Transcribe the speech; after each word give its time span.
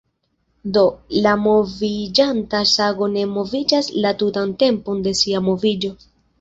Do, 0.77 0.81
la 1.25 1.33
moviĝanta 1.41 2.63
sago 2.71 3.11
ne 3.19 3.27
moviĝas 3.37 3.93
la 4.07 4.17
tutan 4.25 4.59
tempon 4.67 5.09
de 5.09 5.17
sia 5.25 5.47
moviĝo". 5.53 5.97